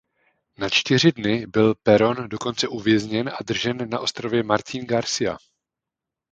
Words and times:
Na 0.57 0.69
čtyři 0.69 1.11
dny 1.11 1.47
byl 1.47 1.75
Perón 1.83 2.29
dokonce 2.29 2.67
uvězněn 2.67 3.29
a 3.29 3.37
držen 3.45 3.89
na 3.89 3.99
ostrově 3.99 4.43
Martín 4.43 4.85
García. 4.85 5.37